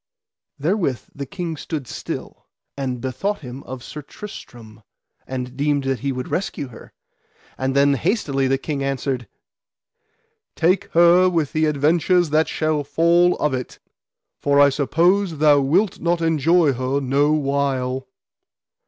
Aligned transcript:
Therewith 0.57 1.09
the 1.13 1.27
king 1.27 1.55
stood 1.57 1.85
still, 1.87 2.47
and 2.75 2.99
bethought 2.99 3.41
him 3.41 3.61
of 3.65 3.83
Sir 3.83 4.01
Tristram, 4.01 4.81
and 5.27 5.55
deemed 5.55 5.83
that 5.83 5.99
he 5.99 6.11
would 6.11 6.27
rescue 6.29 6.69
her. 6.69 6.91
And 7.55 7.75
then 7.75 7.93
hastily 7.93 8.47
the 8.47 8.57
king 8.57 8.83
answered: 8.83 9.27
Take 10.55 10.85
her 10.93 11.29
with 11.29 11.53
the 11.53 11.65
adventures 11.67 12.31
that 12.31 12.47
shall 12.47 12.83
fall 12.83 13.35
of 13.37 13.53
it, 13.53 13.77
for 14.39 14.59
as 14.59 14.65
I 14.65 14.69
suppose 14.77 15.37
thou 15.37 15.59
wilt 15.61 15.99
not 15.99 16.19
enjoy 16.19 16.73
her 16.73 16.99
no 16.99 17.31
while. 17.33 18.07